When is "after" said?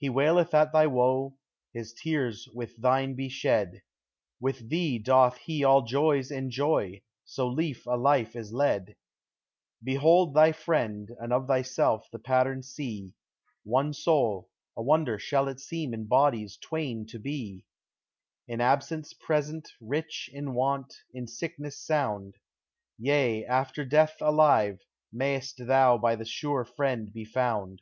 23.46-23.84